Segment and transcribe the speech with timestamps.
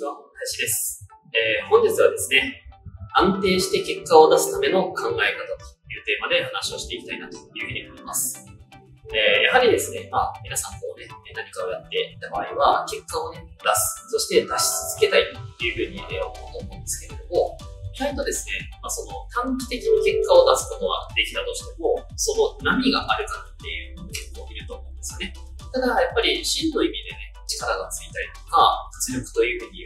[0.00, 1.04] ちは林です、
[1.36, 2.64] えー本日はですね
[3.12, 8.46] 安定して結果を出すための考え方というテーマで話をしていきたいなというふうに思います。
[9.12, 14.06] えーやはりですね、まあ、皆さんこうね、何かをやっていた場合は、結果をね、出す。
[14.14, 14.62] そして出し
[14.94, 17.58] 続けたいっていうふうに、えー思うと思うんですけれども、
[17.90, 25.34] 意外とですね、まあ、その短期的に結果を出すことはできたとしても、その波があるかっていうのも結構いると思うんですよね。
[25.74, 29.79] ただ、やっぱり真の意味でね、力がついたりとか、活力というふうに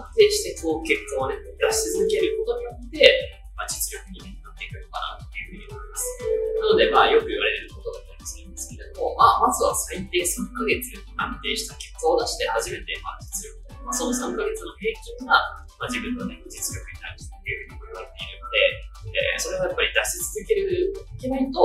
[0.00, 3.04] 安定してこう結果をね、出し続けることによって、
[3.52, 6.04] まあ、実力に、ね、なっていくのかなというふうに思います。
[6.56, 13.60] なので、まあ、よく言われることだったりするんですけれども、まあ、まずは最低3ヶ月安定した結果を出して初めて、まあ、実力。
[13.84, 15.36] まあ、その3ヶ月の平均が、
[15.76, 18.80] まあ、自分のね、実力になるというふうにも言われているので、
[19.16, 21.56] えーそれはやっぱり出し続けるいけないと、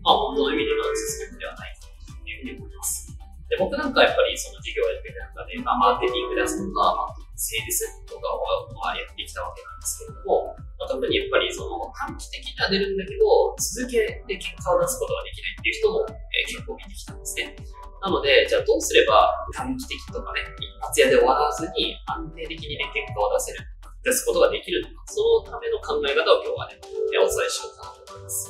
[0.00, 1.84] まあ、本当の意味での実力ではないと
[2.24, 3.12] いうふうに思います。
[3.48, 8.42] で、僕なんかやっぱりその事業をやっていく中で、まあ、マーケティングですとか、まあ、セールスとかを、
[8.74, 17.54] まあ、やってきたわけなんですけれども、まあ、特にやっぱりその短期的には出るんだけど、続けて結果を出すことができないっていう人も、えー結構見てきたんですね。
[18.00, 23.60] なので、じゃあどうすれば短期的とかね、一発屋で終わらずに安定的にね、結果を出せる、
[24.02, 26.80] 出すことができるのか、そのための考え方を今日はね、
[27.20, 28.48] お伝えしようかなと思います。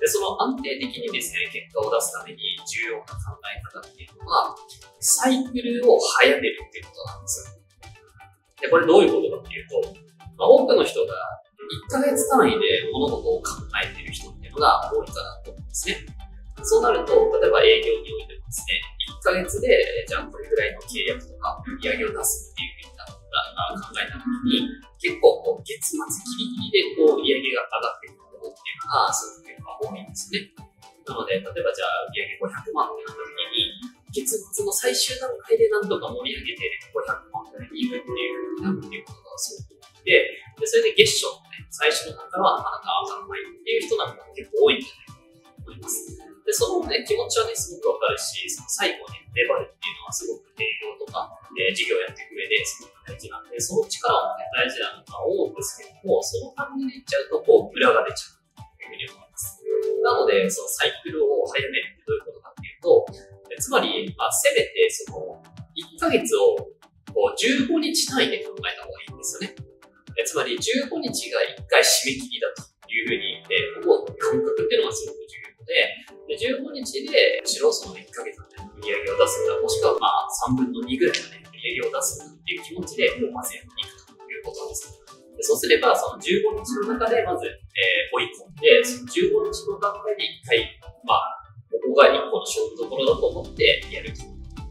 [0.00, 4.54] で、その安定的にですね、結果を出すために重要な考え方っていうのは、
[5.00, 7.57] サイクルを早めるっていうことなんですよ。
[8.60, 9.82] で、これどういうことかっていうと、
[10.36, 11.14] まあ、多くの人が
[11.90, 13.48] 1ヶ月単位で物事を考
[13.82, 15.96] えている人っていうのが多いかなと思うんですね。
[16.62, 18.82] そうなると、例えば営業においてもですね、
[19.20, 23.04] 1ヶ月で、じゃあこれぐらいの契約とか売り上げを出すっていうふうにな
[23.76, 30.50] 考えたときに、結構こう月末ギリギリでこう売り上げが上がっていくることっていうのが、すごく結構多いんですね。
[31.04, 33.72] なので、例えばじゃあ売り上げ500万ってなった時に、
[34.08, 40.14] 月末の最終段階で何とか盛り上げて500万ぐらいに行くっていううになっていうことがすごく多くて、
[40.54, 46.14] で、それで月賞のね、最初の段階はなかなか上がらないっていう人なんかも結構多いんじゃないかと思います。
[46.16, 59.60] で、そのね、気持ちはね、すごくわかるし、その最後ね、粘るっていうのはすごく営業とか、えー事業やっていく上ですごく大事なんで、その力もね、大事なのか思うんですけども、その感じでいっちゃうと、こう、裏が出ちゃうというふうに思います。
[60.00, 63.04] なので、そのサイクルを早めるってどういうことかっていうと、
[63.58, 65.42] つまり、まあ、せめて、その、
[65.76, 66.56] 1ヶ月を、
[67.14, 69.54] こう、15日単位で考えた方がいいんですよね。
[70.18, 84.98] えつまり、15日が1回締め切りだというふうに、えー思う感覚っていうのがすごく重要で、で15日で、むしろその1ヶ月の、ね、売り上げを出すんだ、もしくはまあ3分の2ぐらいの、ね、売り上げを出すんだっていう気持ちで、もうまずやっていくということです。
[85.38, 91.38] でそうすれば、その15日の中でまず、えー追い込んで、その15日の段階で1回、まあ、
[91.70, 94.10] ここが1個の勝負どころだと思ってやる。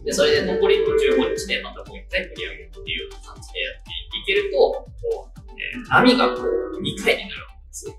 [0.04, 7.98] で、それで残りの15日でまたもう1回取り上げるっていうような感じでやっていけると、こう、えー波がこう2回になるわけですね。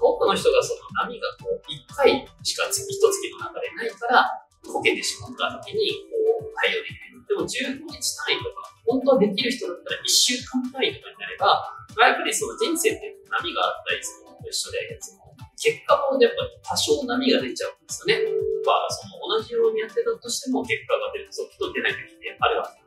[0.00, 4.24] 多くの人がその波がこう1回しか月一月の中でないから、
[4.64, 7.20] こけてしまった時に、こう、対応できる。
[7.30, 11.62] でも15日単位とか、本当はできる人だったら1週間単位とかになれば、
[12.00, 18.24] やっぱりその人生って波があったりするのと一緒で、その結果もやっぱり多少波が出ちゃうんですよね。
[18.64, 22.79] まあ、その同じようにやってたとしても結果が出る時と出ない時ってあるわけ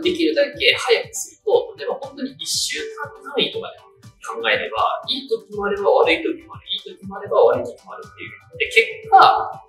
[0.00, 3.78] で、きるだけ早くすると、例えば本当に1週間単位とかで
[4.24, 8.32] 考えれば、いい時もあれば悪い時もある、いい時もあれば悪い時もあるっていう。
[8.58, 9.18] で、結果、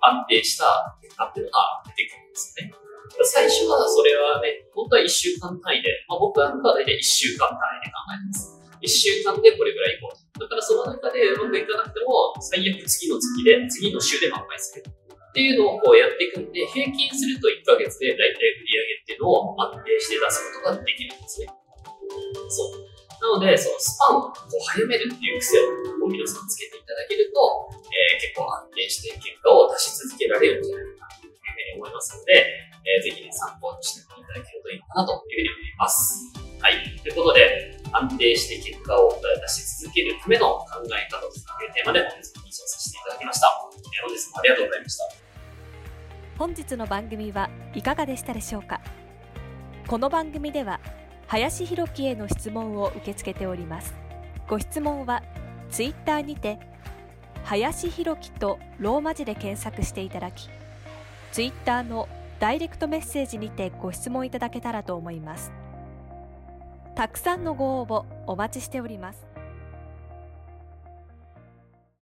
[0.00, 2.86] 安定した結果っていうのが出てくるんですよね。
[3.24, 8.56] 最初はそれはね、本当は1週間単位で、まあ、僕なんかは大体1週間単位で考えます。
[8.82, 10.40] 1週間でこれぐらい行こう。
[10.40, 14.84] だからその中でうまくいかなくても、最悪次の月で、次の週で満杯する。
[14.84, 18.40] っていうのをこうやっていくんで、平均すると1ヶ月で大体
[19.26, 21.48] を安定して出すことができるんですね。
[22.48, 22.86] そう。
[23.16, 27.40] なので、そのスパンをこう早めるっていう癖を皆さんつけていただけると、
[27.90, 32.44] えー結構安定して結果を出し続けられるんじゃないかなというふうに思いますので、
[32.84, 36.22] えーぜひね、参考にしていただけるといいかなというふうに思います。
[36.60, 37.00] はい。
[37.02, 41.26] ということで、安定して結果を出し続けるための考え方と
[41.64, 43.48] いうテーマで本日も放送させていただきました。
[43.72, 45.04] えー本日もありがとうございました。
[46.38, 48.80] 本日の番組はいかがでしたでしょうか？
[49.86, 50.80] この番組では
[51.28, 53.94] 林弘樹への質問を受け付けております。
[54.48, 55.22] ご質問は
[55.70, 56.58] ツイッターにて
[57.44, 60.50] 林弘樹とローマ字で検索していただき
[61.30, 62.08] ツイッターの
[62.40, 65.52] ダイレクトメッセージにてご質問いただけたらと思います。
[66.96, 69.35] たくさんのご応募お待ちしております。